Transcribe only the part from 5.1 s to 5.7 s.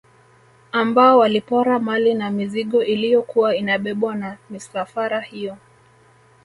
hiyo